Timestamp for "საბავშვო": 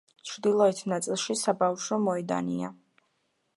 1.43-2.01